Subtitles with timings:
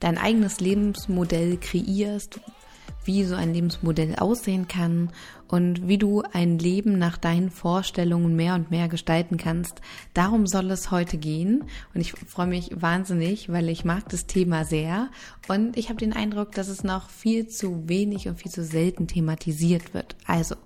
[0.00, 2.40] dein eigenes Lebensmodell kreierst,
[3.04, 5.10] wie so ein Lebensmodell aussehen kann
[5.48, 9.80] und wie du ein Leben nach deinen Vorstellungen mehr und mehr gestalten kannst.
[10.12, 14.64] Darum soll es heute gehen und ich freue mich wahnsinnig, weil ich mag das Thema
[14.64, 15.08] sehr
[15.48, 19.06] und ich habe den Eindruck, dass es noch viel zu wenig und viel zu selten
[19.06, 20.16] thematisiert wird.
[20.26, 20.56] Also,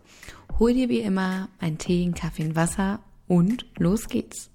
[0.59, 4.52] hol dir wie immer einen Tee, einen Kaffee, ein Wasser und los geht's.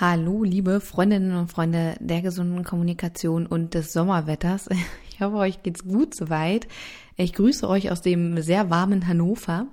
[0.00, 4.70] Hallo, liebe Freundinnen und Freunde der gesunden Kommunikation und des Sommerwetters.
[5.12, 6.66] Ich hoffe, euch geht's gut soweit.
[7.16, 9.66] Ich grüße euch aus dem sehr warmen Hannover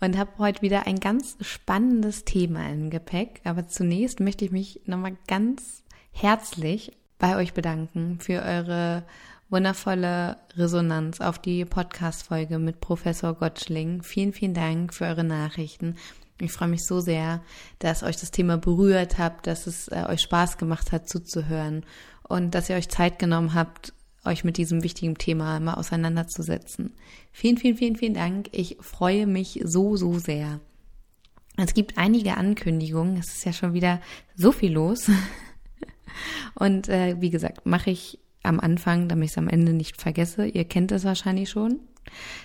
[0.00, 3.42] und habe heute wieder ein ganz spannendes Thema im Gepäck.
[3.44, 9.02] Aber zunächst möchte ich mich nochmal ganz herzlich bei euch bedanken für eure
[9.50, 14.02] wundervolle Resonanz auf die Podcast-Folge mit Professor Gottschling.
[14.02, 15.96] Vielen, vielen Dank für eure Nachrichten.
[16.40, 17.42] Ich freue mich so sehr,
[17.78, 21.84] dass euch das Thema berührt habt, dass es äh, euch Spaß gemacht hat zuzuhören
[22.22, 23.92] und dass ihr euch Zeit genommen habt,
[24.24, 26.94] euch mit diesem wichtigen Thema mal auseinanderzusetzen.
[27.30, 28.48] Vielen, vielen, vielen, vielen Dank.
[28.52, 30.60] Ich freue mich so, so sehr.
[31.56, 33.16] Es gibt einige Ankündigungen.
[33.16, 34.00] Es ist ja schon wieder
[34.34, 35.08] so viel los.
[36.54, 40.46] Und äh, wie gesagt, mache ich am Anfang, damit ich es am Ende nicht vergesse.
[40.46, 41.80] Ihr kennt es wahrscheinlich schon.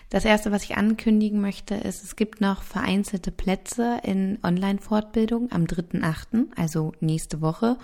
[0.10, 5.66] Das erste, was ich ankündigen möchte, ist, es gibt noch vereinzelte Plätze in Online-Fortbildung am
[5.66, 7.78] 3.8., also nächste Woche,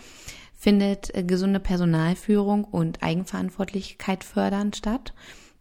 [0.57, 5.13] findet äh, gesunde Personalführung und Eigenverantwortlichkeit fördern statt.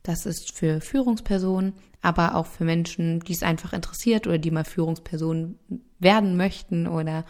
[0.02, 4.64] Das ist für Führungspersonen, aber auch für Menschen, die es einfach interessiert oder die mal
[4.64, 5.58] Führungspersonen
[5.98, 7.24] werden möchten oder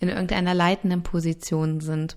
[0.00, 2.16] in irgendeiner leitenden Position sind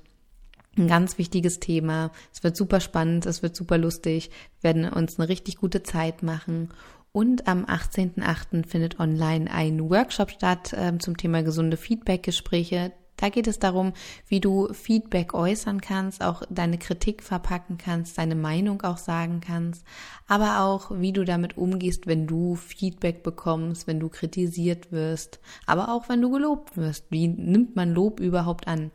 [0.77, 2.11] ein ganz wichtiges Thema.
[2.33, 4.29] Es wird super spannend, es wird super lustig,
[4.61, 6.69] wir werden uns eine richtig gute Zeit machen.
[7.11, 8.67] Und am 18.08.
[8.67, 12.91] findet online ein Workshop statt äh, zum Thema gesunde Feedback-Gespräche.
[13.17, 13.93] Da geht es darum,
[14.27, 19.85] wie du Feedback äußern kannst, auch deine Kritik verpacken kannst, deine Meinung auch sagen kannst,
[20.27, 25.93] aber auch, wie du damit umgehst, wenn du Feedback bekommst, wenn du kritisiert wirst, aber
[25.93, 27.05] auch wenn du gelobt wirst.
[27.11, 28.91] Wie nimmt man Lob überhaupt an?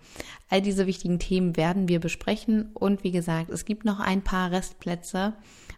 [0.50, 4.50] All diese wichtigen Themen werden wir besprechen und wie gesagt, es gibt noch ein paar
[4.50, 5.34] Restplätze.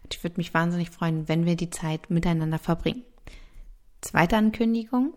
[0.09, 3.03] Ich würde mich wahnsinnig freuen, wenn wir die Zeit miteinander verbringen.
[4.01, 5.13] Zweite Ankündigung.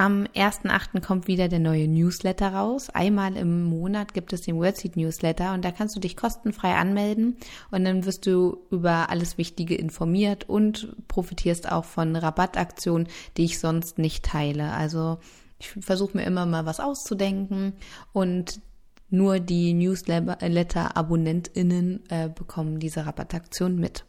[0.00, 1.00] Am 1.8.
[1.02, 2.88] kommt wieder der neue Newsletter raus.
[2.88, 7.36] Einmal im Monat gibt es den Wordseed Newsletter und da kannst du dich kostenfrei anmelden
[7.70, 13.58] und dann wirst du über alles Wichtige informiert und profitierst auch von Rabattaktionen, die ich
[13.58, 14.72] sonst nicht teile.
[14.72, 15.18] Also
[15.58, 17.74] ich versuche mir immer mal was auszudenken
[18.14, 18.62] und
[19.10, 24.06] nur die Newsletter-AbonnentInnen äh, bekommen diese Rabattaktion mit.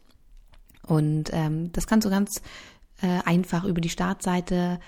[0.87, 2.41] Und ähm, das kannst du ganz
[3.01, 4.79] äh, einfach über die Startseite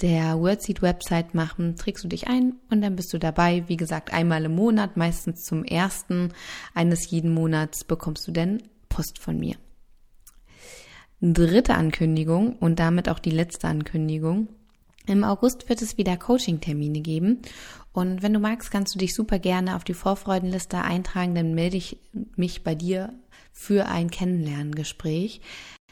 [0.00, 3.64] der Wordseed-Website machen, trägst du dich ein und dann bist du dabei.
[3.66, 6.32] Wie gesagt, einmal im Monat, meistens zum ersten
[6.74, 9.56] eines jeden Monats bekommst du denn Post von mir.
[11.20, 14.48] Dritte Ankündigung und damit auch die letzte Ankündigung.
[15.06, 17.42] Im August wird es wieder Coaching-Termine geben.
[17.92, 21.76] Und wenn du magst, kannst du dich super gerne auf die Vorfreudenliste eintragen, dann melde
[21.76, 21.98] ich
[22.36, 23.12] mich bei dir
[23.52, 25.40] für ein Kennenlerngespräch.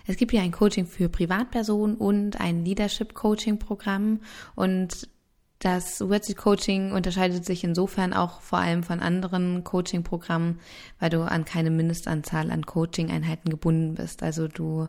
[0.08, 4.20] Es gibt ja ein Coaching für Privatpersonen und ein Leadership Coaching Programm
[4.54, 5.06] und
[5.58, 10.60] das Wordseed Coaching unterscheidet sich insofern auch vor allem von anderen Coaching-Programmen,
[10.98, 14.22] weil du an keine Mindestanzahl an Coaching-Einheiten gebunden bist.
[14.22, 14.86] Also du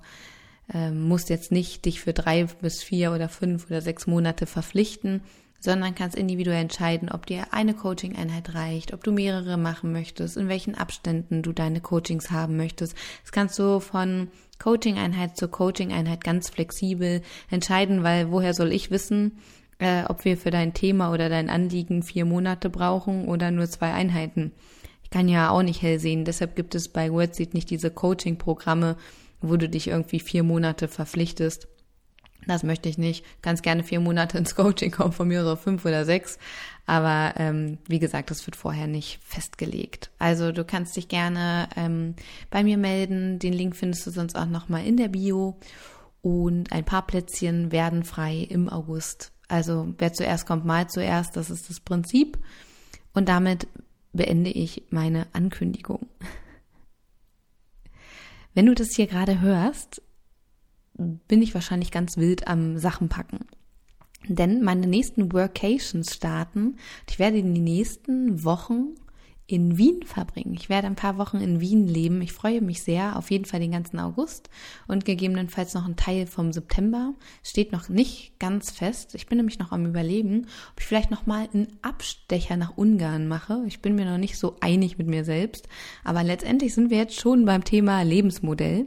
[0.71, 5.21] äh, musst jetzt nicht dich für drei bis vier oder fünf oder sechs Monate verpflichten,
[5.60, 10.48] sondern kannst individuell entscheiden, ob dir eine Coaching-Einheit reicht, ob du mehrere machen möchtest, in
[10.48, 12.95] welchen Abständen du deine Coachings haben möchtest.
[13.24, 19.39] Das kannst du von Coaching-Einheit zu Coaching-Einheit ganz flexibel entscheiden, weil woher soll ich wissen,
[19.79, 23.94] äh, ob wir für dein Thema oder dein Anliegen vier Monate brauchen oder nur zwei
[23.94, 24.51] Einheiten.
[25.03, 28.97] Ich kann ja auch nicht hell sehen, deshalb gibt es bei Wordseed nicht diese Coaching-Programme,
[29.41, 31.67] wo du dich irgendwie vier Monate verpflichtest
[32.50, 33.24] das möchte ich nicht.
[33.42, 36.38] Ganz gerne vier Monate ins Coaching kommen, von mir so fünf oder sechs.
[36.86, 40.10] Aber ähm, wie gesagt, das wird vorher nicht festgelegt.
[40.18, 42.16] Also du kannst dich gerne ähm,
[42.50, 43.38] bei mir melden.
[43.38, 45.60] Den Link findest du sonst auch nochmal in der Bio.
[46.22, 51.50] Und ein paar Plätzchen werden frei im August Also wer zuerst kommt, mal zuerst, das
[51.50, 52.38] ist das Prinzip.
[53.13, 53.68] Und damit
[54.12, 56.07] beende ich meine Ankündigung.
[58.54, 60.02] Wenn du das hier gerade hörst,
[61.28, 63.46] bin ich wahrscheinlich ganz wild am Sachen packen.
[64.28, 66.78] Denn meine nächsten Workations starten.
[67.10, 68.96] Ich werde in die nächsten Wochen
[69.50, 70.54] in Wien verbringen.
[70.54, 72.22] Ich werde ein paar Wochen in Wien leben.
[72.22, 74.48] Ich freue mich sehr, auf jeden Fall den ganzen August
[74.88, 77.16] und gegebenenfalls noch ein Teil vom September.
[77.44, 79.16] Steht noch nicht ganz fest.
[79.16, 83.28] Ich bin nämlich noch am Überlegen, ob ich vielleicht noch mal einen Abstecher nach Ungarn
[83.28, 83.63] mache.
[83.66, 85.68] Ich bin mir noch nicht so einig mit mir selbst,
[86.04, 88.86] aber letztendlich sind wir jetzt schon beim Thema Lebensmodell,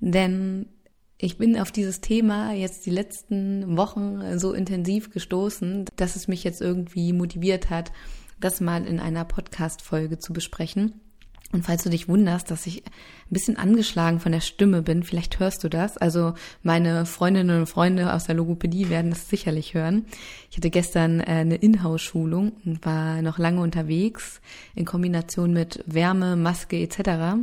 [0.00, 0.68] denn
[1.18, 6.44] ich bin auf dieses Thema jetzt die letzten Wochen so intensiv gestoßen, dass es mich
[6.44, 7.92] jetzt irgendwie motiviert hat,
[8.40, 11.00] das mal in einer Podcast-Folge zu besprechen.
[11.50, 12.92] Und falls du dich wunderst, dass ich ein
[13.30, 15.96] bisschen angeschlagen von der Stimme bin, vielleicht hörst du das.
[15.96, 20.04] Also meine Freundinnen und Freunde aus der Logopädie werden das sicherlich hören.
[20.50, 24.42] Ich hatte gestern äh, eine Inhouse-Schulung und war noch lange unterwegs
[24.74, 27.40] in Kombination mit Wärme, Maske etc.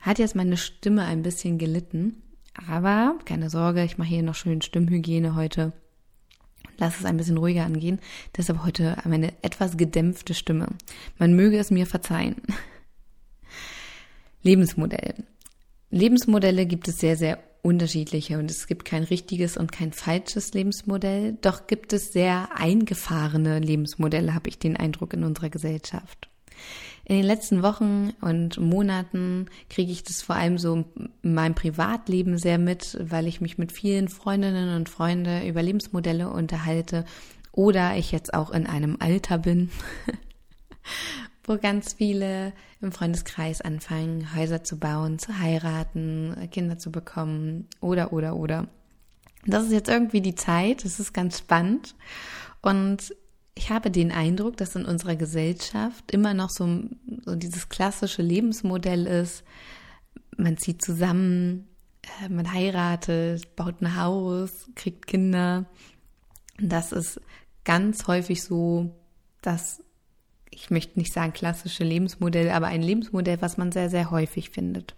[0.00, 2.22] Hat jetzt meine Stimme ein bisschen gelitten.
[2.68, 5.72] Aber keine Sorge, ich mache hier noch schön Stimmhygiene heute
[6.78, 8.00] lass es ein bisschen ruhiger angehen.
[8.36, 10.68] Deshalb heute meine etwas gedämpfte Stimme.
[11.18, 12.36] Man möge es mir verzeihen.
[14.42, 15.14] Lebensmodell.
[15.90, 21.36] Lebensmodelle gibt es sehr, sehr unterschiedliche und es gibt kein richtiges und kein falsches Lebensmodell.
[21.40, 26.28] Doch gibt es sehr eingefahrene Lebensmodelle, habe ich den Eindruck in unserer Gesellschaft.
[27.08, 30.84] In den letzten Wochen und Monaten kriege ich das vor allem so
[31.22, 36.28] in meinem Privatleben sehr mit, weil ich mich mit vielen Freundinnen und Freunden über Lebensmodelle
[36.28, 37.04] unterhalte
[37.52, 39.70] oder ich jetzt auch in einem Alter bin,
[41.44, 48.12] wo ganz viele im Freundeskreis anfangen, Häuser zu bauen, zu heiraten, Kinder zu bekommen oder,
[48.12, 48.66] oder, oder.
[49.46, 51.94] Das ist jetzt irgendwie die Zeit, das ist ganz spannend
[52.62, 53.14] und
[53.56, 56.82] ich habe den Eindruck, dass in unserer Gesellschaft immer noch so,
[57.24, 59.42] so dieses klassische Lebensmodell ist,
[60.36, 61.66] man zieht zusammen,
[62.22, 65.64] äh, man heiratet, baut ein Haus, kriegt Kinder.
[66.58, 67.20] Das ist
[67.64, 68.94] ganz häufig so,
[69.40, 69.82] dass
[70.50, 74.94] ich möchte nicht sagen klassische Lebensmodell, aber ein Lebensmodell, was man sehr, sehr häufig findet.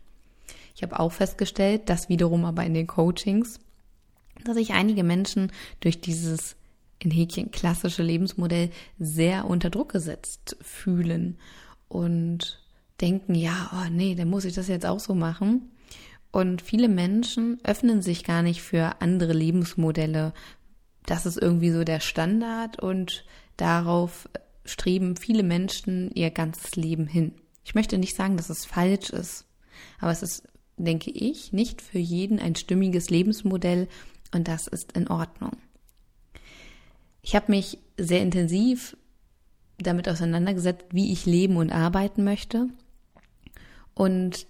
[0.75, 3.58] Ich habe auch festgestellt, dass wiederum aber in den Coachings,
[4.44, 5.50] dass sich einige Menschen
[5.81, 6.57] durch dieses
[6.98, 11.38] in Häkchen klassische Lebensmodell sehr unter Druck gesetzt fühlen
[11.88, 12.62] und
[13.00, 15.70] denken, ja, oh nee, dann muss ich das jetzt auch so machen.
[16.30, 20.34] Und viele Menschen öffnen sich gar nicht für andere Lebensmodelle.
[21.06, 23.24] Das ist irgendwie so der Standard und
[23.56, 24.28] darauf
[24.64, 27.32] streben viele Menschen ihr ganzes Leben hin.
[27.64, 29.46] Ich möchte nicht sagen, dass es falsch ist,
[30.00, 30.42] aber es ist,
[30.76, 33.88] denke ich, nicht für jeden ein stimmiges Lebensmodell
[34.34, 35.52] und das ist in Ordnung.
[37.28, 38.96] Ich habe mich sehr intensiv
[39.76, 42.69] damit auseinandergesetzt, wie ich leben und arbeiten möchte.
[43.92, 44.46] Und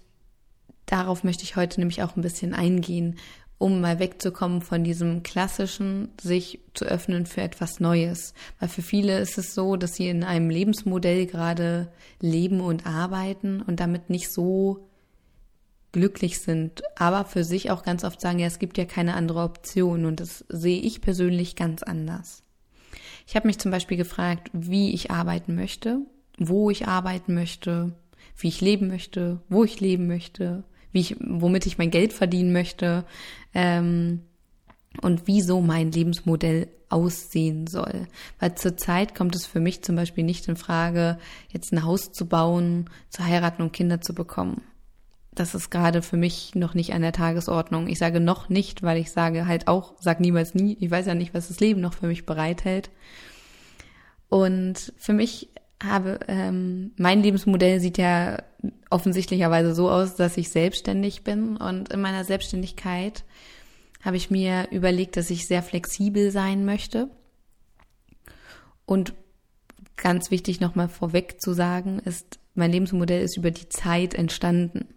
[0.85, 3.17] darauf möchte ich heute nämlich auch ein bisschen eingehen,
[3.57, 8.33] um mal wegzukommen von diesem klassischen, sich zu öffnen für etwas Neues.
[8.61, 13.61] Weil für viele ist es so, dass sie in einem Lebensmodell gerade leben und arbeiten
[13.61, 14.87] und damit nicht so
[15.91, 19.41] glücklich sind, aber für sich auch ganz oft sagen, ja, es gibt ja keine andere
[19.41, 22.41] Option und das sehe ich persönlich ganz anders.
[23.29, 25.99] Ich habe mich zum Beispiel gefragt, wie ich arbeiten möchte,
[26.39, 27.93] wo ich arbeiten möchte,
[28.35, 32.51] wie ich leben möchte, wo ich leben möchte, wie ich, womit ich mein Geld verdienen
[32.51, 33.05] möchte
[33.53, 34.21] ähm,
[35.03, 38.07] und wieso mein Lebensmodell aussehen soll.
[38.39, 41.19] Weil zurzeit kommt es für mich zum Beispiel nicht in Frage,
[41.49, 44.63] jetzt ein Haus zu bauen, zu heiraten und Kinder zu bekommen
[45.31, 47.87] das ist gerade für mich noch nicht an der Tagesordnung.
[47.87, 50.77] Ich sage noch nicht, weil ich sage halt auch, sag niemals nie.
[50.79, 52.89] Ich weiß ja nicht, was das Leben noch für mich bereithält.
[54.27, 55.49] Und für mich
[55.81, 58.43] habe ähm, mein Lebensmodell sieht ja
[58.89, 63.23] offensichtlicherweise so aus, dass ich selbstständig bin und in meiner Selbstständigkeit
[64.03, 67.09] habe ich mir überlegt, dass ich sehr flexibel sein möchte.
[68.85, 69.13] Und
[69.97, 74.87] ganz wichtig nochmal vorweg zu sagen, ist, mein Lebensmodell ist über die Zeit entstanden.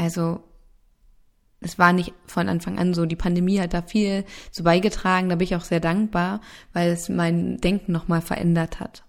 [0.00, 0.42] Also
[1.60, 3.04] es war nicht von Anfang an so.
[3.04, 5.28] Die Pandemie hat da viel zu beigetragen.
[5.28, 6.40] Da bin ich auch sehr dankbar,
[6.72, 9.04] weil es mein Denken nochmal verändert hat.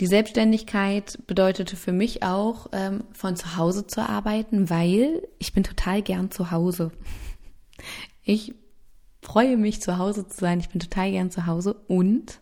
[0.00, 5.64] Die Selbstständigkeit bedeutete für mich auch, ähm, von zu Hause zu arbeiten, weil ich bin
[5.64, 6.92] total gern zu Hause.
[8.22, 8.54] Ich
[9.20, 10.60] freue mich, zu Hause zu sein.
[10.60, 12.40] Ich bin total gern zu Hause und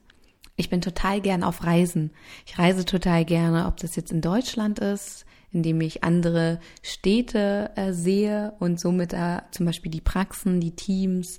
[0.57, 2.13] ich bin total gern auf Reisen.
[2.47, 7.93] Ich reise total gerne, ob das jetzt in Deutschland ist, indem ich andere Städte äh,
[7.93, 11.39] sehe und somit äh, zum Beispiel die Praxen, die Teams,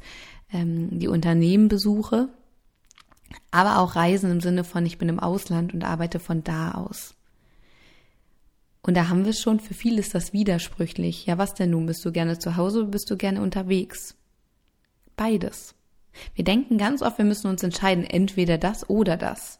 [0.51, 2.29] ähm, die Unternehmen besuche,
[3.51, 7.15] aber auch Reisen im Sinne von, ich bin im Ausland und arbeite von da aus.
[8.81, 11.25] Und da haben wir schon, für viele ist das widersprüchlich.
[11.25, 11.87] Ja, was denn nun?
[11.87, 14.15] Bist du gerne zu Hause oder bist du gerne unterwegs?
[15.17, 15.75] Beides.
[16.35, 19.59] Wir denken ganz oft, wir müssen uns entscheiden, entweder das oder das.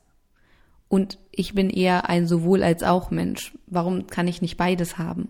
[0.90, 3.58] Und ich bin eher ein sowohl als auch Mensch.
[3.68, 5.30] Warum kann ich nicht beides haben?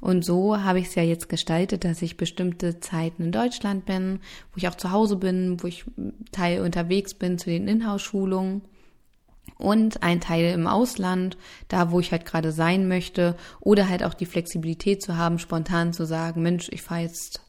[0.00, 4.20] Und so habe ich es ja jetzt gestaltet, dass ich bestimmte Zeiten in Deutschland bin,
[4.52, 5.84] wo ich auch zu Hause bin, wo ich
[6.30, 8.62] Teil unterwegs bin zu den Inhouse-Schulungen
[9.56, 11.36] und ein Teil im Ausland,
[11.68, 15.92] da wo ich halt gerade sein möchte oder halt auch die Flexibilität zu haben, spontan
[15.92, 17.40] zu sagen, Mensch, ich fahre jetzt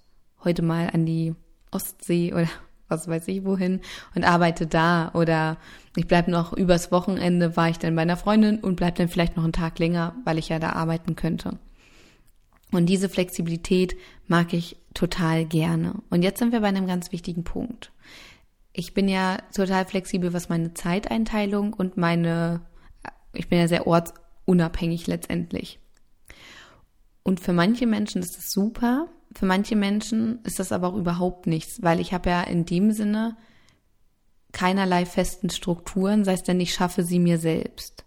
[0.43, 1.35] heute mal an die
[1.71, 2.47] Ostsee oder
[2.87, 3.81] was weiß ich wohin
[4.15, 5.57] und arbeite da oder
[5.95, 9.37] ich bleibe noch übers Wochenende, war ich dann bei einer Freundin und bleibe dann vielleicht
[9.37, 11.57] noch einen Tag länger, weil ich ja da arbeiten könnte.
[12.71, 13.95] Und diese Flexibilität
[14.27, 15.93] mag ich total gerne.
[16.09, 17.91] Und jetzt sind wir bei einem ganz wichtigen Punkt
[18.77, 22.61] ich bin ja total flexibel, was meine Zeiteinteilung und meine,
[23.33, 25.79] ich bin ja sehr ortsunabhängig letztendlich.
[27.25, 31.47] Und für manche Menschen ist das super, für manche Menschen ist das aber auch überhaupt
[31.47, 33.35] nichts, weil ich habe ja in dem Sinne
[34.51, 38.05] keinerlei festen Strukturen, sei es denn, ich schaffe sie mir selbst.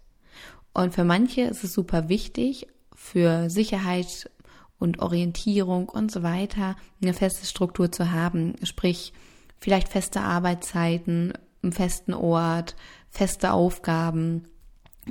[0.73, 4.31] Und für manche ist es super wichtig, für Sicherheit
[4.79, 8.55] und Orientierung und so weiter eine feste Struktur zu haben.
[8.63, 9.11] Sprich,
[9.59, 12.77] vielleicht feste Arbeitszeiten, einen festen Ort,
[13.09, 14.45] feste Aufgaben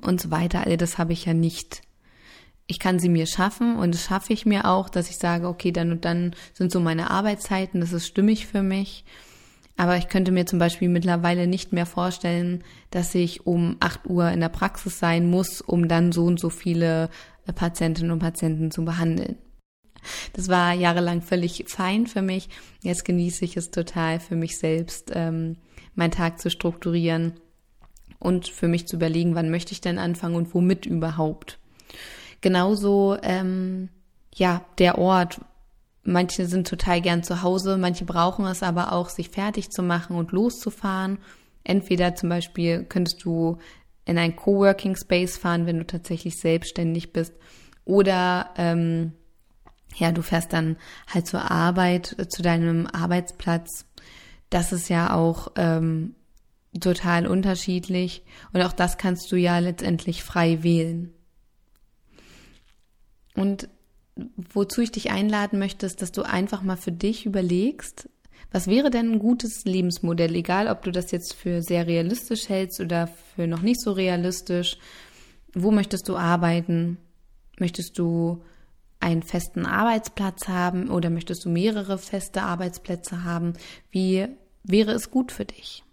[0.00, 0.66] und so weiter.
[0.66, 1.82] All das habe ich ja nicht.
[2.68, 5.72] Ich kann sie mir schaffen und das schaffe ich mir auch, dass ich sage, okay,
[5.72, 9.04] dann und dann sind so meine Arbeitszeiten, das ist stimmig für mich.
[9.76, 14.30] Aber ich könnte mir zum Beispiel mittlerweile nicht mehr vorstellen, dass ich um 8 Uhr
[14.30, 17.08] in der Praxis sein muss, um dann so und so viele
[17.54, 19.38] Patientinnen und Patienten zu behandeln.
[20.32, 22.48] Das war jahrelang völlig fein für mich.
[22.82, 25.56] Jetzt genieße ich es total für mich selbst, ähm,
[25.94, 27.34] meinen Tag zu strukturieren
[28.18, 31.58] und für mich zu überlegen, wann möchte ich denn anfangen und womit überhaupt.
[32.40, 33.88] Genauso, ähm,
[34.34, 35.40] ja, der Ort.
[36.04, 40.16] Manche sind total gern zu Hause, manche brauchen es aber auch, sich fertig zu machen
[40.16, 41.18] und loszufahren.
[41.64, 43.58] Entweder zum Beispiel könntest du
[44.06, 47.34] in ein Coworking Space fahren, wenn du tatsächlich selbstständig bist,
[47.84, 49.12] oder ähm,
[49.96, 50.76] ja, du fährst dann
[51.12, 53.84] halt zur Arbeit, äh, zu deinem Arbeitsplatz.
[54.50, 56.14] Das ist ja auch ähm,
[56.78, 61.12] total unterschiedlich und auch das kannst du ja letztendlich frei wählen.
[63.38, 63.68] Und
[64.52, 68.08] wozu ich dich einladen möchte, ist, dass du einfach mal für dich überlegst,
[68.50, 72.80] was wäre denn ein gutes Lebensmodell, egal ob du das jetzt für sehr realistisch hältst
[72.80, 74.78] oder für noch nicht so realistisch.
[75.54, 76.98] Wo möchtest du arbeiten?
[77.60, 78.42] Möchtest du
[78.98, 83.52] einen festen Arbeitsplatz haben oder möchtest du mehrere feste Arbeitsplätze haben?
[83.92, 84.26] Wie
[84.64, 85.84] wäre es gut für dich?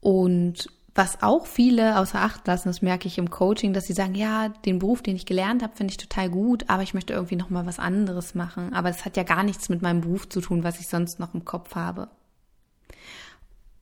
[0.00, 4.14] Und was auch viele außer Acht lassen, das merke ich im Coaching, dass sie sagen,
[4.14, 7.36] ja, den Beruf, den ich gelernt habe, finde ich total gut, aber ich möchte irgendwie
[7.36, 8.72] noch mal was anderes machen.
[8.72, 11.34] Aber es hat ja gar nichts mit meinem Beruf zu tun, was ich sonst noch
[11.34, 12.08] im Kopf habe.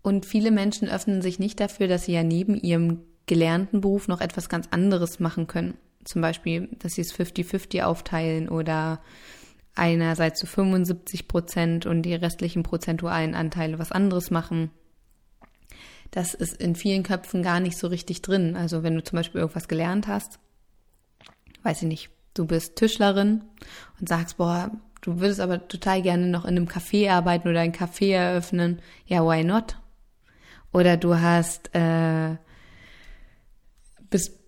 [0.03, 4.21] Und viele Menschen öffnen sich nicht dafür, dass sie ja neben ihrem gelernten Beruf noch
[4.21, 5.75] etwas ganz anderes machen können
[6.09, 9.01] zum Beispiel, dass sie es 50-50 aufteilen oder
[9.75, 14.71] einerseits zu 75 Prozent und die restlichen prozentualen Anteile was anderes machen.
[16.11, 18.57] Das ist in vielen Köpfen gar nicht so richtig drin.
[18.57, 20.39] Also wenn du zum Beispiel irgendwas gelernt hast,
[21.63, 23.43] weiß ich nicht, du bist Tischlerin
[24.01, 27.75] und sagst, boah, du würdest aber total gerne noch in einem Café arbeiten oder ein
[27.75, 28.81] Café eröffnen.
[29.07, 29.77] Ja, why not?
[30.73, 32.37] Oder du hast, äh,
[34.11, 34.39] bist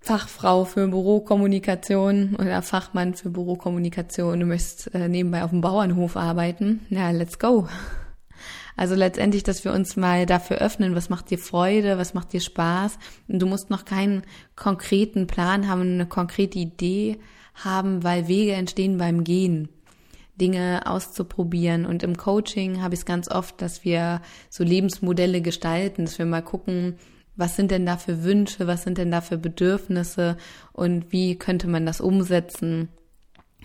[0.00, 6.86] Fachfrau für Bürokommunikation oder Fachmann für Bürokommunikation, du möchtest äh, nebenbei auf dem Bauernhof arbeiten,
[6.88, 7.68] ja, let's go.
[8.80, 12.40] Also letztendlich, dass wir uns mal dafür öffnen, was macht dir Freude, was macht dir
[12.40, 12.98] Spaß.
[13.28, 14.22] Du musst noch keinen
[14.56, 17.20] konkreten Plan haben, eine konkrete Idee
[17.54, 19.68] haben, weil Wege entstehen beim Gehen.
[20.40, 21.84] Dinge auszuprobieren.
[21.84, 26.24] Und im Coaching habe ich es ganz oft, dass wir so Lebensmodelle gestalten, dass wir
[26.24, 26.96] mal gucken,
[27.36, 30.38] was sind denn da für Wünsche, was sind denn da für Bedürfnisse
[30.72, 32.88] und wie könnte man das umsetzen,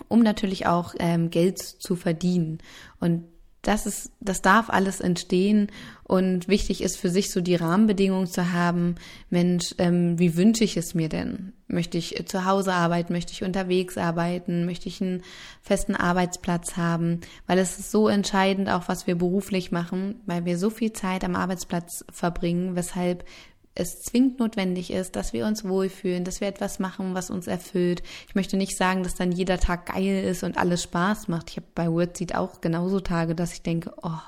[0.09, 2.57] um natürlich auch ähm, Geld zu verdienen.
[2.99, 3.23] Und
[3.67, 5.71] das ist, das darf alles entstehen
[6.03, 8.95] und wichtig ist für sich so die Rahmenbedingungen zu haben.
[9.31, 11.53] Mensch, ähm, wie wünsche ich es mir denn?
[11.67, 13.11] Möchte ich zu Hause arbeiten?
[13.11, 14.67] Möchte ich unterwegs arbeiten?
[14.67, 15.23] Möchte ich einen
[15.63, 17.21] festen Arbeitsplatz haben?
[17.47, 21.23] Weil es ist so entscheidend auch, was wir beruflich machen, weil wir so viel Zeit
[21.23, 23.25] am Arbeitsplatz verbringen, weshalb
[23.75, 28.01] es zwingend notwendig ist, dass wir uns wohlfühlen, dass wir etwas machen, was uns erfüllt.
[28.27, 31.49] Ich möchte nicht sagen, dass dann jeder Tag geil ist und alles Spaß macht.
[31.51, 34.19] Ich habe bei Wordseed auch genauso Tage, dass ich denke, oh,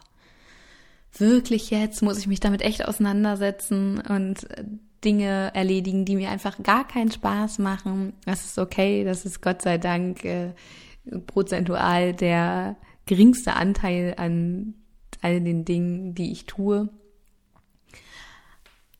[1.17, 4.47] wirklich jetzt muss ich mich damit echt auseinandersetzen und
[5.03, 8.13] Dinge erledigen, die mir einfach gar keinen Spaß machen.
[8.25, 10.53] Das ist okay, das ist Gott sei Dank äh,
[11.25, 12.75] prozentual der
[13.05, 14.73] geringste Anteil an
[15.21, 16.89] all den Dingen, die ich tue.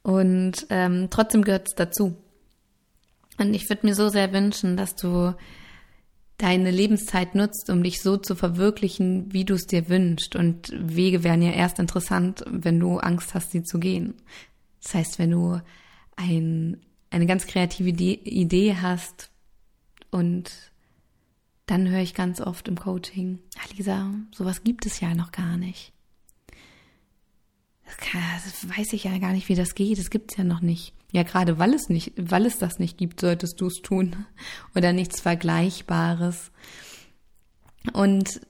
[0.07, 2.15] Und ähm, trotzdem gehört es dazu.
[3.37, 5.35] Und ich würde mir so sehr wünschen, dass du
[6.37, 10.37] deine Lebenszeit nutzt, um dich so zu verwirklichen, wie du es dir wünschst.
[10.37, 14.13] Und Wege wären ja erst interessant, wenn du Angst hast, sie zu gehen.
[14.81, 15.59] Das heißt, wenn du
[16.15, 16.77] ein,
[17.09, 19.29] eine ganz kreative Idee hast
[20.09, 20.71] und
[21.65, 25.57] dann höre ich ganz oft im Coaching, ah, Lisa, sowas gibt es ja noch gar
[25.57, 25.91] nicht.
[28.13, 29.98] Das, weiß ich ja gar nicht, wie das geht.
[29.98, 30.94] Das gibt's ja noch nicht.
[31.12, 34.25] Ja, gerade weil es nicht, weil es das nicht gibt, solltest du es tun.
[34.75, 36.51] Oder nichts Vergleichbares.
[37.94, 38.41] Und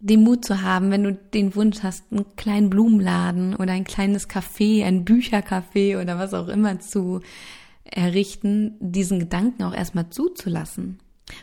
[0.00, 4.28] den Mut zu haben, wenn du den Wunsch hast, einen kleinen Blumenladen oder ein kleines
[4.28, 7.20] Café, ein Büchercafé oder was auch immer zu
[7.82, 10.98] errichten, diesen Gedanken auch erstmal zuzulassen.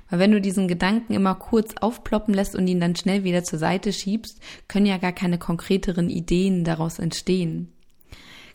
[0.09, 3.59] Weil wenn du diesen Gedanken immer kurz aufploppen lässt und ihn dann schnell wieder zur
[3.59, 7.69] Seite schiebst, können ja gar keine konkreteren Ideen daraus entstehen.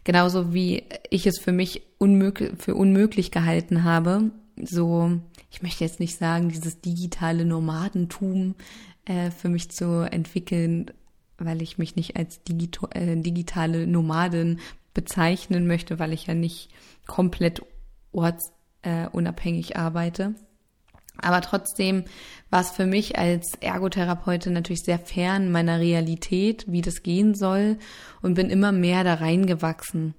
[0.05, 4.31] Genauso wie ich es für mich unmöglich, für unmöglich gehalten habe,
[4.63, 5.21] so,
[5.51, 8.55] ich möchte jetzt nicht sagen, dieses digitale Nomadentum
[9.05, 10.91] äh, für mich zu entwickeln,
[11.37, 14.61] weil ich mich nicht als digito, äh, digitale Nomadin
[14.95, 16.71] bezeichnen möchte, weil ich ja nicht
[17.07, 17.63] komplett
[18.13, 20.35] ortsunabhängig äh, arbeite.
[21.21, 22.05] Aber trotzdem
[22.51, 27.77] war es für mich als Ergotherapeutin natürlich sehr fern meiner Realität, wie das gehen soll
[28.23, 30.15] und bin immer mehr da reingewachsen.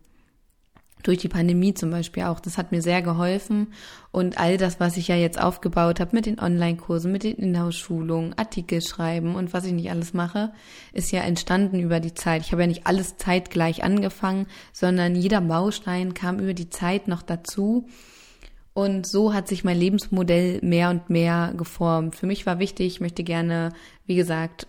[1.01, 2.41] Durch die Pandemie zum Beispiel auch.
[2.41, 3.67] Das hat mir sehr geholfen.
[4.11, 8.37] Und all das, was ich ja jetzt aufgebaut habe mit den Online-Kursen, mit den Inhouse-Schulungen,
[8.37, 10.51] Artikel schreiben und was ich nicht alles mache,
[10.91, 12.41] ist ja entstanden über die Zeit.
[12.41, 17.21] Ich habe ja nicht alles zeitgleich angefangen, sondern jeder Baustein kam über die Zeit noch
[17.21, 17.87] dazu.
[18.79, 22.15] Und so hat sich mein Lebensmodell mehr und mehr geformt.
[22.15, 23.73] Für mich war wichtig, ich möchte gerne,
[24.05, 24.67] wie gesagt,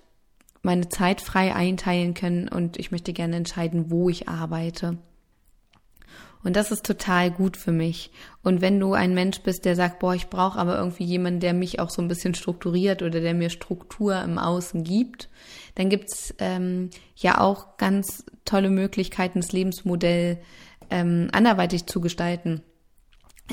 [0.62, 4.98] meine Zeit frei einteilen können und ich möchte gerne entscheiden, wo ich arbeite.
[6.42, 8.10] Und das ist total gut für mich.
[8.42, 11.54] Und wenn du ein Mensch bist, der sagt, boah, ich brauche aber irgendwie jemanden, der
[11.54, 15.28] mich auch so ein bisschen strukturiert oder der mir Struktur im Außen gibt,
[15.76, 20.40] dann gibt's ähm, ja auch ganz tolle Möglichkeiten, das Lebensmodell
[20.90, 22.64] ähm, anderweitig zu gestalten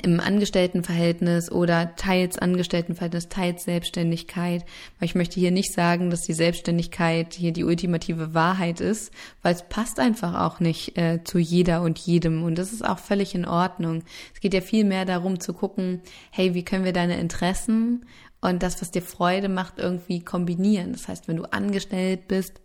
[0.04, 4.66] im Angestelltenverhältnis oder teils Angestelltenverhältnis, teils Selbstständigkeit.
[5.00, 9.54] Weil ich möchte hier nicht sagen, dass die Selbstständigkeit hier die ultimative Wahrheit ist, weil
[9.54, 12.44] es passt einfach auch nicht äh, zu jeder und jedem.
[12.44, 14.04] Und das ist auch völlig in Ordnung.
[14.34, 18.06] Es geht ja viel mehr darum zu gucken, hey, wie können wir deine Interessen
[18.42, 20.92] und das, was dir Freude macht, irgendwie kombinieren.
[20.92, 22.62] Das heißt, wenn du angestellt bist,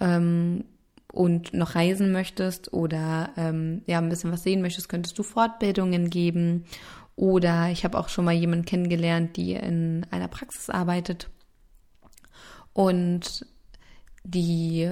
[0.00, 0.64] ähm,
[1.18, 6.10] und noch reisen möchtest oder ähm, ja ein bisschen was sehen möchtest, könntest du Fortbildungen
[6.10, 6.64] geben.
[7.16, 11.28] Oder ich habe auch schon mal jemanden kennengelernt, die in einer Praxis arbeitet
[12.72, 13.44] und
[14.22, 14.88] die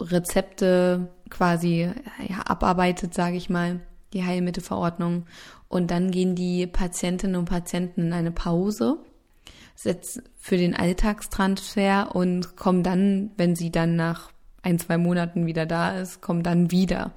[0.00, 1.90] Rezepte quasi
[2.28, 3.80] ja, abarbeitet, sage ich mal,
[4.12, 5.26] die Heilmittelverordnung.
[5.66, 8.98] Und dann gehen die Patientinnen und Patienten in eine Pause
[10.36, 14.30] für den Alltagstransfer und kommen dann, wenn sie dann nach
[14.62, 17.12] ein, zwei Monaten wieder da ist, kommt dann wieder.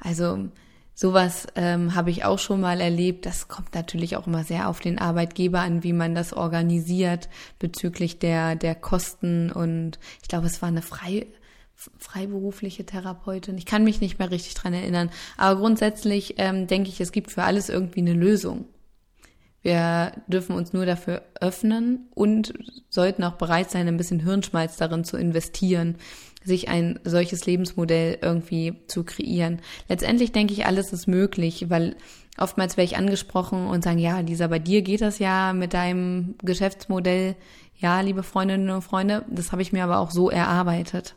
[0.00, 0.48] Also
[0.94, 3.26] sowas ähm, habe ich auch schon mal erlebt.
[3.26, 7.28] Das kommt natürlich auch immer sehr auf den Arbeitgeber an, wie man das organisiert
[7.58, 9.52] bezüglich der, der Kosten.
[9.52, 11.26] Und ich glaube, es war eine frei,
[11.98, 13.58] freiberufliche Therapeutin.
[13.58, 15.10] Ich kann mich nicht mehr richtig dran erinnern.
[15.36, 18.64] Aber grundsätzlich ähm, denke ich, es gibt für alles irgendwie eine Lösung.
[19.66, 22.54] Wir dürfen uns nur dafür öffnen und
[22.88, 25.96] sollten auch bereit sein, ein bisschen Hirnschmalz darin zu investieren,
[26.44, 29.60] sich ein solches Lebensmodell irgendwie zu kreieren.
[29.88, 31.96] Letztendlich denke ich, alles ist möglich, weil
[32.38, 36.36] oftmals werde ich angesprochen und sagen, ja, Lisa, bei dir geht das ja mit deinem
[36.44, 37.34] Geschäftsmodell.
[37.76, 41.16] Ja, liebe Freundinnen und Freunde, das habe ich mir aber auch so erarbeitet.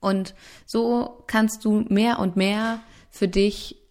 [0.00, 0.34] Und
[0.66, 3.85] so kannst du mehr und mehr für dich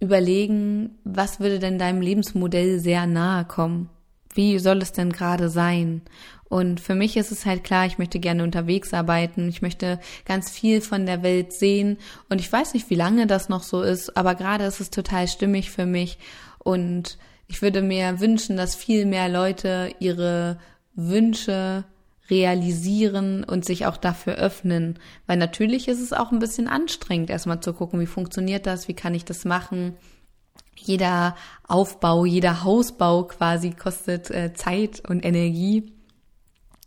[0.00, 3.90] überlegen, was würde denn deinem Lebensmodell sehr nahe kommen?
[4.32, 6.02] Wie soll es denn gerade sein?
[6.48, 10.50] Und für mich ist es halt klar, ich möchte gerne unterwegs arbeiten, ich möchte ganz
[10.50, 11.96] viel von der Welt sehen
[12.28, 15.28] und ich weiß nicht, wie lange das noch so ist, aber gerade ist es total
[15.28, 16.18] stimmig für mich
[16.58, 20.58] und ich würde mir wünschen, dass viel mehr Leute ihre
[20.94, 21.84] Wünsche
[22.30, 24.98] realisieren und sich auch dafür öffnen.
[25.26, 28.94] Weil natürlich ist es auch ein bisschen anstrengend, erstmal zu gucken, wie funktioniert das, wie
[28.94, 29.96] kann ich das machen.
[30.76, 35.92] Jeder Aufbau, jeder Hausbau quasi kostet äh, Zeit und Energie.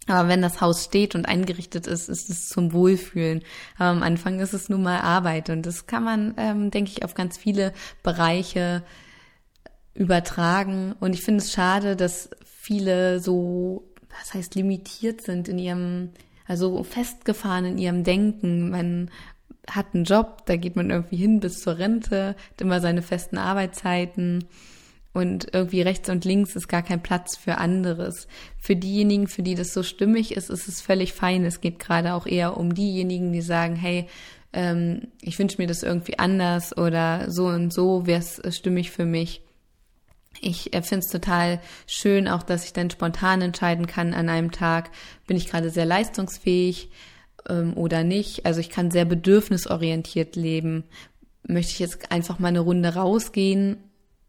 [0.07, 3.41] Aber wenn das Haus steht und eingerichtet ist, ist es zum Wohlfühlen.
[3.77, 7.05] Aber am Anfang ist es nun mal Arbeit und das kann man, ähm, denke ich,
[7.05, 8.83] auf ganz viele Bereiche
[9.93, 10.93] übertragen.
[10.99, 16.09] Und ich finde es schade, dass viele so, was heißt, limitiert sind in ihrem,
[16.47, 18.69] also festgefahren in ihrem Denken.
[18.69, 19.11] Man
[19.69, 23.37] hat einen Job, da geht man irgendwie hin bis zur Rente, hat immer seine festen
[23.37, 24.45] Arbeitszeiten
[25.13, 28.27] und irgendwie rechts und links ist gar kein Platz für anderes.
[28.57, 31.45] Für diejenigen, für die das so stimmig ist, ist es völlig fein.
[31.45, 34.07] Es geht gerade auch eher um diejenigen, die sagen, hey,
[34.53, 39.05] ähm, ich wünsche mir das irgendwie anders oder so und so wäre es stimmig für
[39.05, 39.41] mich.
[40.43, 44.51] Ich äh, finde es total schön, auch dass ich dann spontan entscheiden kann an einem
[44.51, 44.91] Tag,
[45.25, 46.89] bin ich gerade sehr leistungsfähig
[47.47, 48.45] ähm, oder nicht.
[48.45, 50.83] Also ich kann sehr bedürfnisorientiert leben.
[51.47, 53.77] Möchte ich jetzt einfach mal eine Runde rausgehen,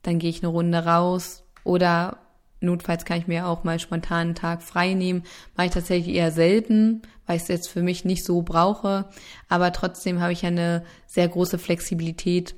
[0.02, 2.18] dann gehe ich eine Runde raus oder
[2.60, 5.24] notfalls kann ich mir auch mal spontan einen Tag frei nehmen.
[5.56, 9.06] Mache ich tatsächlich eher selten, weil ich es jetzt für mich nicht so brauche.
[9.48, 12.54] Aber trotzdem habe ich eine sehr große Flexibilität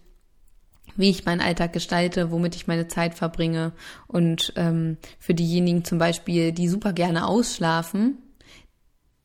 [0.96, 3.72] wie ich meinen Alltag gestalte, womit ich meine Zeit verbringe.
[4.06, 8.18] Und ähm, für diejenigen zum Beispiel, die super gerne ausschlafen,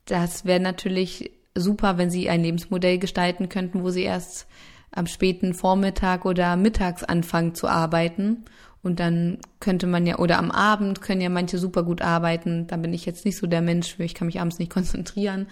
[0.04, 4.46] das wäre natürlich super, wenn sie ein Lebensmodell gestalten könnten, wo sie erst
[4.90, 8.44] am späten Vormittag oder mittags anfangen zu arbeiten.
[8.82, 12.66] Und dann könnte man ja, oder am Abend können ja manche super gut arbeiten.
[12.66, 15.46] Da bin ich jetzt nicht so der Mensch ich kann mich abends nicht konzentrieren.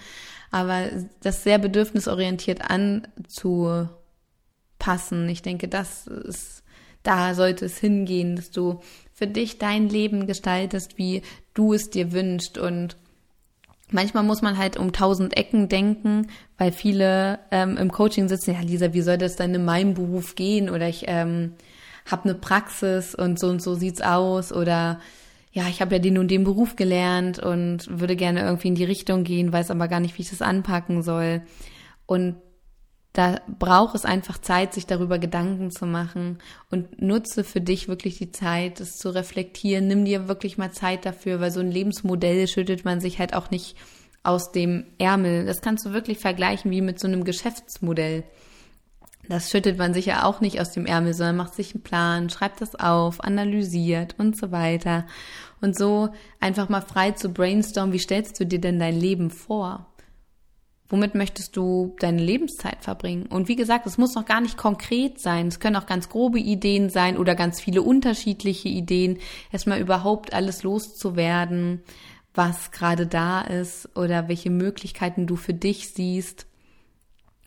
[0.51, 0.87] Aber
[1.23, 3.89] das sehr bedürfnisorientiert anzu
[4.81, 5.29] passen.
[5.29, 6.65] Ich denke, das ist,
[7.05, 8.81] da sollte es hingehen, dass du
[9.13, 11.23] für dich dein Leben gestaltest, wie
[11.55, 12.97] du es dir wünschst und
[13.93, 18.61] Manchmal muss man halt um tausend Ecken denken, weil viele ähm, im Coaching sitzen, ja
[18.61, 20.71] Lisa, wie soll das denn in meinem Beruf gehen?
[20.71, 21.55] Oder ich ähm,
[22.09, 24.53] habe eine Praxis und so und so sieht's aus.
[24.53, 25.01] Oder
[25.53, 28.85] ja, ich habe ja den und den Beruf gelernt und würde gerne irgendwie in die
[28.85, 31.43] Richtung gehen, weiß aber gar nicht, wie ich das anpacken soll.
[32.07, 32.37] Und
[33.13, 36.39] da braucht es einfach Zeit, sich darüber Gedanken zu machen
[36.71, 39.89] und nutze für dich wirklich die Zeit, es zu reflektieren.
[39.89, 43.51] Nimm dir wirklich mal Zeit dafür, weil so ein Lebensmodell schüttet man sich halt auch
[43.51, 43.77] nicht
[44.23, 45.45] aus dem Ärmel.
[45.45, 48.23] Das kannst du wirklich vergleichen wie mit so einem Geschäftsmodell.
[49.29, 52.31] Das schüttet man sich ja auch nicht aus dem Ärmel, sondern macht sich einen Plan,
[52.31, 55.07] schreibt das auf, analysiert und so weiter.
[55.61, 59.87] Und so einfach mal frei zu brainstormen, wie stellst du dir denn dein Leben vor?
[60.91, 63.27] Womit möchtest du deine Lebenszeit verbringen?
[63.27, 65.47] Und wie gesagt, es muss noch gar nicht konkret sein.
[65.47, 69.19] Es können auch ganz grobe Ideen sein oder ganz viele unterschiedliche Ideen.
[69.53, 71.81] Erstmal überhaupt alles loszuwerden,
[72.35, 76.47] was gerade da ist oder welche Möglichkeiten du für dich siehst.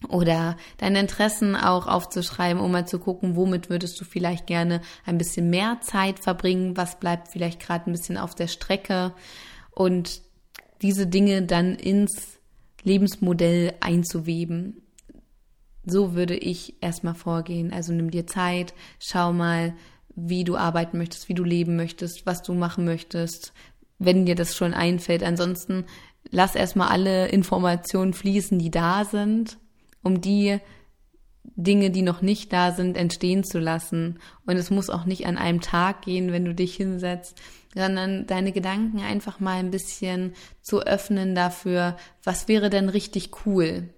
[0.08, 5.17] Oder deine Interessen auch aufzuschreiben, um mal zu gucken, womit würdest du vielleicht gerne ein
[5.17, 9.13] bisschen mehr Zeit verbringen, was bleibt vielleicht gerade ein bisschen auf der Strecke
[9.71, 10.21] und
[10.82, 12.39] diese Dinge dann ins
[12.83, 14.81] Lebensmodell einzuweben.
[15.85, 17.73] So würde ich erstmal vorgehen.
[17.73, 19.73] Also nimm dir Zeit, schau mal,
[20.15, 23.53] wie du arbeiten möchtest, wie du leben möchtest, was du machen möchtest,
[23.99, 25.23] wenn dir das schon einfällt.
[25.23, 25.85] Ansonsten
[26.29, 29.57] lass erstmal alle Informationen fließen, die da sind,
[30.03, 30.59] um die
[31.43, 34.19] Dinge, die noch nicht da sind, entstehen zu lassen.
[34.45, 37.39] Und es muss auch nicht an einem Tag gehen, wenn du dich hinsetzt,
[37.75, 43.89] sondern deine Gedanken einfach mal ein bisschen zu öffnen dafür, was wäre denn richtig cool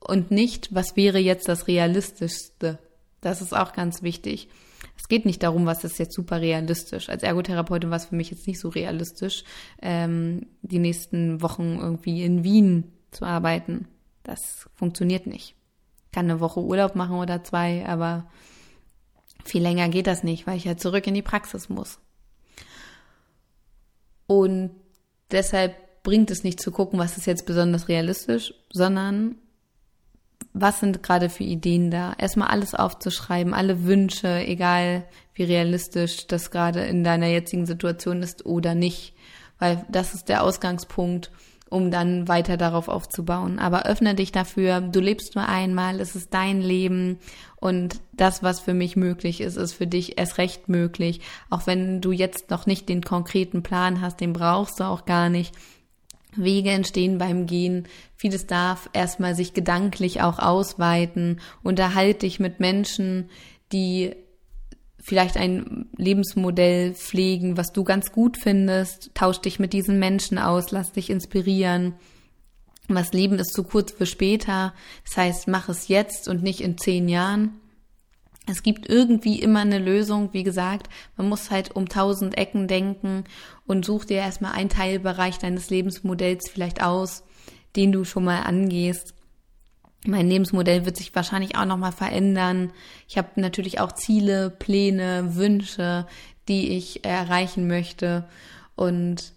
[0.00, 2.78] und nicht, was wäre jetzt das Realistischste.
[3.20, 4.48] Das ist auch ganz wichtig.
[4.96, 7.08] Es geht nicht darum, was ist jetzt super realistisch.
[7.08, 9.44] Als Ergotherapeutin war es für mich jetzt nicht so realistisch,
[9.80, 13.88] ähm, die nächsten Wochen irgendwie in Wien zu arbeiten.
[14.22, 15.57] Das funktioniert nicht.
[16.18, 18.26] Kann eine Woche Urlaub machen oder zwei, aber
[19.44, 22.00] viel länger geht das nicht, weil ich ja zurück in die Praxis muss.
[24.26, 24.72] Und
[25.30, 29.36] deshalb bringt es nicht zu gucken, was ist jetzt besonders realistisch, sondern
[30.52, 32.14] was sind gerade für Ideen da?
[32.18, 35.04] Erstmal alles aufzuschreiben, alle Wünsche, egal
[35.34, 39.14] wie realistisch das gerade in deiner jetzigen Situation ist oder nicht,
[39.60, 41.30] weil das ist der Ausgangspunkt,
[41.70, 43.58] um dann weiter darauf aufzubauen.
[43.58, 47.18] Aber öffne dich dafür, du lebst nur einmal, es ist dein Leben
[47.56, 51.20] und das, was für mich möglich ist, ist für dich erst recht möglich.
[51.50, 55.28] Auch wenn du jetzt noch nicht den konkreten Plan hast, den brauchst du auch gar
[55.28, 55.54] nicht.
[56.36, 57.88] Wege entstehen beim Gehen.
[58.16, 61.40] Vieles darf erstmal sich gedanklich auch ausweiten.
[61.62, 63.30] Unterhalte dich mit Menschen,
[63.72, 64.14] die
[65.08, 70.70] vielleicht ein Lebensmodell pflegen, was du ganz gut findest, tausch dich mit diesen Menschen aus,
[70.70, 71.94] lass dich inspirieren.
[72.88, 74.74] Was Leben ist zu kurz für später.
[75.04, 77.58] Das heißt, mach es jetzt und nicht in zehn Jahren.
[78.46, 80.30] Es gibt irgendwie immer eine Lösung.
[80.32, 83.24] Wie gesagt, man muss halt um tausend Ecken denken
[83.66, 87.24] und such dir erstmal einen Teilbereich deines Lebensmodells vielleicht aus,
[87.76, 89.14] den du schon mal angehst.
[90.06, 92.72] Mein Lebensmodell wird sich wahrscheinlich auch nochmal verändern.
[93.08, 96.06] Ich habe natürlich auch Ziele, Pläne, Wünsche,
[96.48, 98.24] die ich erreichen möchte.
[98.76, 99.32] Und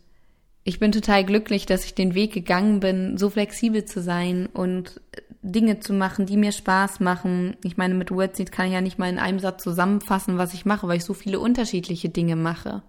[0.64, 5.02] ich bin total glücklich, dass ich den Weg gegangen bin, so flexibel zu sein und
[5.42, 7.58] Dinge zu machen, die mir Spaß machen.
[7.64, 10.66] Ich meine, mit Wordseed kann ich ja nicht mal in einem Satz zusammenfassen, was ich
[10.66, 12.84] mache, weil ich so viele unterschiedliche Dinge mache.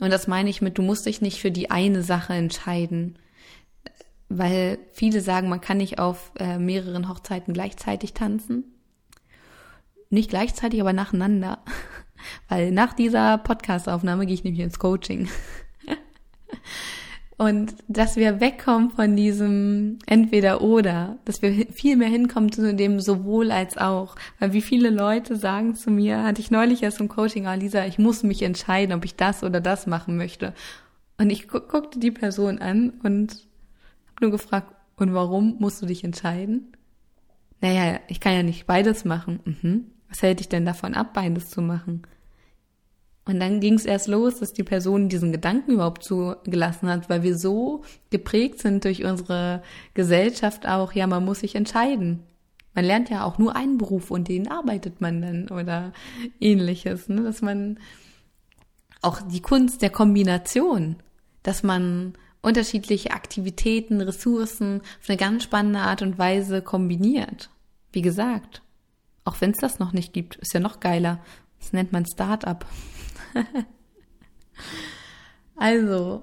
[0.00, 3.16] Und das meine ich mit, du musst dich nicht für die eine Sache entscheiden.
[4.32, 8.62] Weil viele sagen, man kann nicht auf äh, mehreren Hochzeiten gleichzeitig tanzen.
[10.08, 11.58] Nicht gleichzeitig, aber nacheinander.
[12.48, 15.28] Weil nach dieser Podcastaufnahme gehe ich nämlich ins Coaching.
[17.36, 23.00] Und dass wir wegkommen von diesem entweder oder, dass wir viel mehr hinkommen zu dem
[23.00, 24.14] sowohl als auch.
[24.38, 27.84] Weil wie viele Leute sagen zu mir, hatte ich neulich erst im Coaching, ah, Lisa,
[27.86, 30.52] ich muss mich entscheiden, ob ich das oder das machen möchte.
[31.18, 33.49] Und ich gu guckte die Person an und
[34.20, 36.76] nur gefragt, und warum musst du dich entscheiden?
[37.60, 39.40] Naja, ich kann ja nicht beides machen.
[39.44, 39.84] Mhm.
[40.08, 42.02] Was hält dich denn davon ab, beides zu machen?
[43.24, 47.22] Und dann ging es erst los, dass die Person diesen Gedanken überhaupt zugelassen hat, weil
[47.22, 49.62] wir so geprägt sind durch unsere
[49.94, 52.24] Gesellschaft auch, ja, man muss sich entscheiden.
[52.74, 55.92] Man lernt ja auch nur einen Beruf und den arbeitet man dann oder
[56.40, 57.22] ähnliches, ne?
[57.22, 57.78] dass man
[59.02, 60.96] auch die Kunst der Kombination,
[61.42, 67.50] dass man unterschiedliche Aktivitäten, Ressourcen auf eine ganz spannende Art und Weise kombiniert.
[67.92, 68.62] Wie gesagt,
[69.24, 71.22] auch wenn es das noch nicht gibt, ist ja noch geiler.
[71.58, 72.66] Das nennt man Start-up.
[75.56, 76.22] also,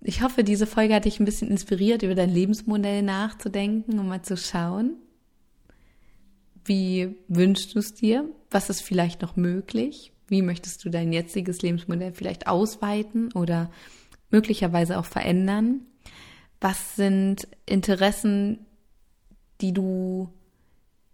[0.00, 4.22] ich hoffe, diese Folge hat dich ein bisschen inspiriert, über dein Lebensmodell nachzudenken und mal
[4.22, 4.96] zu schauen,
[6.64, 8.28] wie wünschst du es dir?
[8.50, 10.12] Was ist vielleicht noch möglich?
[10.26, 13.70] Wie möchtest du dein jetziges Lebensmodell vielleicht ausweiten oder
[14.30, 15.80] möglicherweise auch verändern?
[16.60, 18.66] Was sind Interessen,
[19.60, 20.28] die du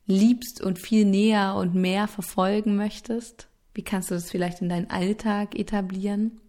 [0.07, 3.49] liebst und viel näher und mehr verfolgen möchtest?
[3.75, 6.41] Wie kannst du das vielleicht in deinen Alltag etablieren?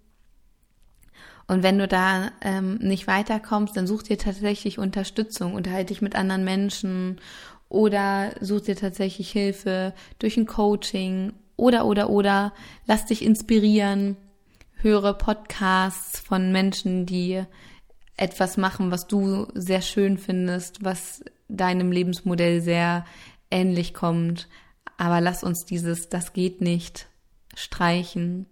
[1.47, 6.15] Und wenn du da ähm, nicht weiterkommst, dann such dir tatsächlich Unterstützung, unterhalte dich mit
[6.15, 7.21] anderen Menschen
[7.69, 12.53] oder such dir tatsächlich Hilfe durch ein Coaching oder oder oder
[12.85, 14.17] lass dich inspirieren,
[14.75, 17.43] höre Podcasts von Menschen, die
[18.17, 23.05] etwas machen, was du sehr schön findest, was deinem Lebensmodell sehr
[23.51, 24.47] ähnlich kommt.
[24.97, 27.07] Aber lass uns dieses, das geht nicht,
[27.55, 28.45] streichen.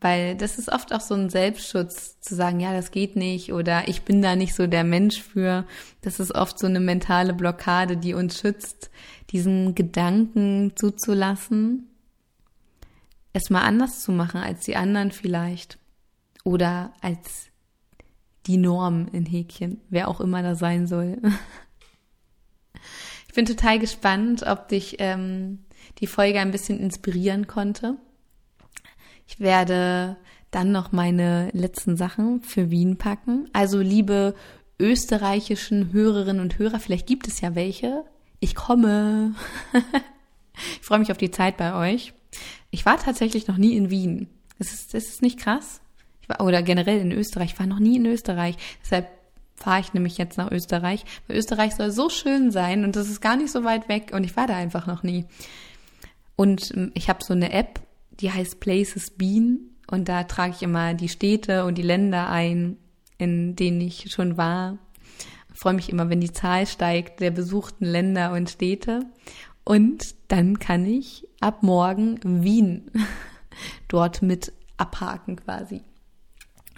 [0.00, 3.86] Weil das ist oft auch so ein Selbstschutz, zu sagen, ja, das geht nicht oder
[3.86, 5.64] ich bin da nicht so der Mensch für.
[6.00, 8.90] Das ist oft so eine mentale Blockade, die uns schützt,
[9.30, 11.91] diesen Gedanken zuzulassen,
[13.32, 15.78] es mal anders zu machen als die anderen vielleicht.
[16.44, 17.46] Oder als
[18.46, 21.18] die Norm in Häkchen, wer auch immer da sein soll.
[23.32, 25.60] Ich bin total gespannt, ob dich ähm,
[26.00, 27.96] die Folge ein bisschen inspirieren konnte.
[29.26, 30.18] Ich werde
[30.50, 33.48] dann noch meine letzten Sachen für Wien packen.
[33.54, 34.34] Also liebe
[34.78, 38.04] österreichischen Hörerinnen und Hörer, vielleicht gibt es ja welche.
[38.38, 39.34] Ich komme.
[40.80, 42.12] ich freue mich auf die Zeit bei euch.
[42.72, 44.28] Ich war tatsächlich noch nie in Wien.
[44.58, 45.80] Das ist, das ist nicht krass.
[46.22, 47.52] Ich war, oder generell in Österreich.
[47.52, 48.56] Ich war noch nie in Österreich.
[48.82, 49.08] Deshalb
[49.54, 51.04] fahre ich nämlich jetzt nach Österreich.
[51.28, 54.24] Weil Österreich soll so schön sein und das ist gar nicht so weit weg und
[54.24, 55.26] ich war da einfach noch nie.
[56.34, 57.80] Und ähm, ich habe so eine App,
[58.10, 62.78] die heißt Places Bean und da trage ich immer die Städte und die Länder ein,
[63.18, 64.78] in denen ich schon war.
[65.52, 69.04] Ich freue mich immer, wenn die Zahl steigt der besuchten Länder und Städte.
[69.64, 72.90] Und dann kann ich ab morgen Wien
[73.88, 75.82] dort mit abhaken quasi.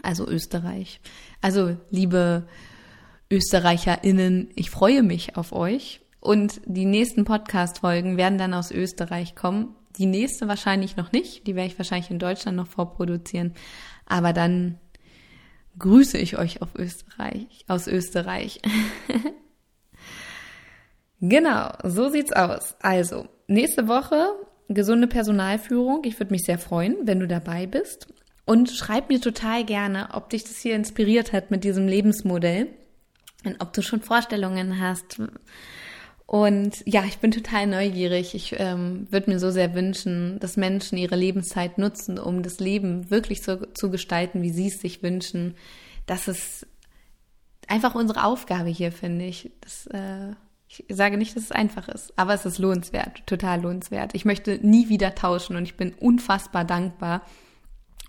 [0.03, 1.01] Also Österreich.
[1.41, 2.47] Also liebe
[3.31, 6.01] ÖsterreicherInnen, ich freue mich auf euch.
[6.21, 9.75] Und die nächsten Podcast-Folgen werden dann aus Österreich kommen.
[9.99, 11.47] Die nächste wahrscheinlich noch nicht.
[11.47, 13.55] Die werde ich wahrscheinlich in Deutschland noch vorproduzieren.
[14.07, 14.79] Aber dann
[15.79, 18.61] grüße ich euch auf Österreich, aus Österreich.
[21.29, 22.77] genau, so sieht's aus.
[22.81, 24.33] Also, nächste Woche
[24.69, 26.03] gesunde Personalführung.
[26.05, 28.09] Ich würde mich sehr freuen, wenn du dabei bist.
[28.47, 32.69] Und schreib mir total gerne, ob dich das hier inspiriert hat mit diesem Lebensmodell
[33.45, 35.21] und ob du schon Vorstellungen hast
[36.27, 38.35] Und ja, ich bin total neugierig.
[38.35, 43.11] Ich ähm, würde mir so sehr wünschen, dass Menschen ihre Lebenszeit nutzen, um das Leben
[43.11, 45.55] wirklich so zu gestalten, wie sie es sich wünschen.
[46.07, 46.67] Das ist
[47.67, 49.53] einfach unsere Aufgabe hier, finde ich.
[49.61, 50.35] Das, äh,
[50.87, 54.15] ich sage nicht, dass es einfach ist, aber es ist lohnenswert, total lohnenswert.
[54.15, 57.23] Ich möchte nie wieder tauschen und ich bin unfassbar dankbar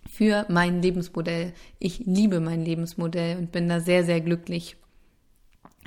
[0.10, 1.54] für mein Lebensmodell.
[1.80, 4.78] Ich liebe mein Lebensmodell und bin da sehr, sehr glücklich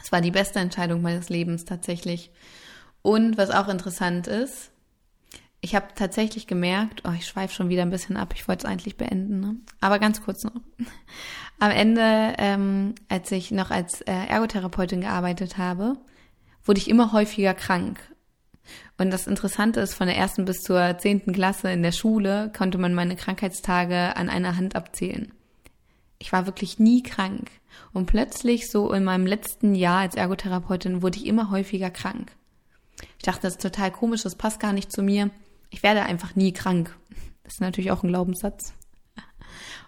[0.03, 2.31] es war die beste Entscheidung meines Lebens tatsächlich.
[3.03, 4.71] Und was auch interessant ist,
[5.61, 8.71] ich habe tatsächlich gemerkt, oh, ich schweife schon wieder ein bisschen ab, ich wollte es
[8.71, 9.57] eigentlich beenden, ne?
[9.81, 10.61] aber ganz kurz noch.
[11.59, 15.97] Am Ende, ähm, als ich noch als äh, Ergotherapeutin gearbeitet habe,
[16.69, 17.99] wurde ich immer häufiger krank.
[18.99, 22.77] Und das Interessante ist, von der ersten bis zur zehnten Klasse in der Schule konnte
[22.77, 25.33] man meine Krankheitstage an einer Hand abzählen.
[26.19, 27.51] Ich war wirklich nie krank.
[27.93, 32.33] Und plötzlich, so in meinem letzten Jahr als Ergotherapeutin, wurde ich immer häufiger krank.
[33.17, 35.31] Ich dachte, das ist total komisch, das passt gar nicht zu mir.
[35.71, 36.95] Ich werde einfach nie krank.
[37.45, 38.75] Das ist natürlich auch ein Glaubenssatz.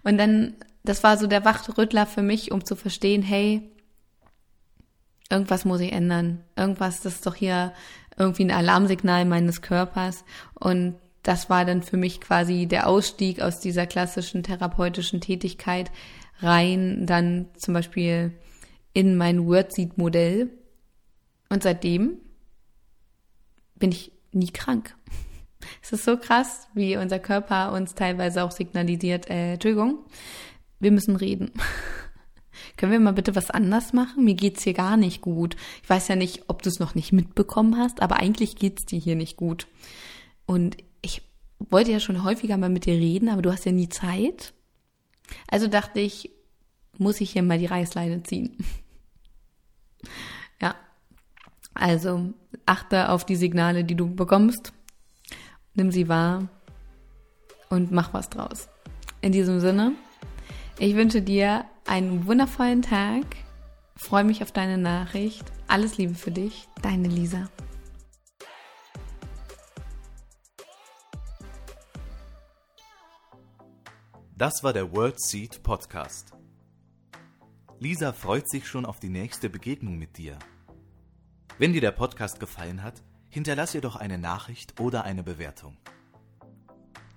[0.02, 3.70] Und dann, das war so der Wachrüttler für mich, um zu verstehen, hey,
[5.30, 6.42] irgendwas muss ich ändern.
[6.56, 7.72] Irgendwas, das ist doch hier
[8.18, 10.24] irgendwie ein Alarmsignal meines Körpers.
[10.54, 15.90] Und das war dann für mich quasi der Ausstieg aus dieser klassischen therapeutischen Tätigkeit,
[16.40, 18.32] rein dann zum Beispiel
[18.92, 20.50] in mein Wordseed-Modell.
[21.48, 22.18] Und seitdem
[23.76, 24.96] bin ich nie krank.
[25.82, 30.06] Es ist so krass, wie unser Körper uns teilweise auch signalisiert, äh, Entschuldigung,
[30.78, 31.52] wir müssen reden.
[32.80, 34.24] Können wir mal bitte was anders machen?
[34.24, 35.54] Mir geht's hier gar nicht gut.
[35.82, 38.98] Ich weiß ja nicht, ob du es noch nicht mitbekommen hast, aber eigentlich geht's dir
[38.98, 39.66] hier nicht gut.
[40.46, 41.20] Und ich
[41.58, 44.54] wollte ja schon häufiger mal mit dir reden, aber du hast ja nie Zeit.
[45.46, 46.30] Also dachte ich,
[46.96, 48.56] muss ich hier mal die Reißleine ziehen.
[50.62, 50.74] ja.
[51.74, 52.32] Also
[52.64, 54.72] achte auf die Signale, die du bekommst.
[55.74, 56.48] Nimm sie wahr
[57.68, 58.70] und mach was draus.
[59.20, 59.92] In diesem Sinne,
[60.80, 63.24] ich wünsche dir einen wundervollen Tag.
[63.96, 65.44] Freue mich auf deine Nachricht.
[65.68, 67.50] Alles Liebe für dich, deine Lisa.
[74.36, 76.32] Das war der World Seed Podcast.
[77.78, 80.38] Lisa freut sich schon auf die nächste Begegnung mit dir.
[81.58, 85.76] Wenn dir der Podcast gefallen hat, hinterlass ihr doch eine Nachricht oder eine Bewertung.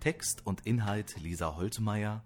[0.02, 2.26] Text und Inhalt Lisa Holtmeier,